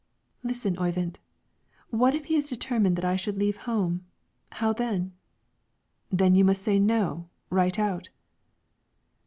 [0.43, 1.19] "Listen, Oyvind;
[1.91, 4.03] what if he is determined I shall leave home,
[4.53, 5.13] how then?"
[6.09, 8.09] "Then you must say No, right out."